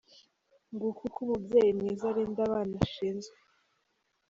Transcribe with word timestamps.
Nguko 0.73 0.99
uko 1.07 1.17
umubyeyi 1.25 1.71
mwiza 1.77 2.03
arinda 2.11 2.41
abana 2.47 2.73
ashinzwe!. 2.85 3.35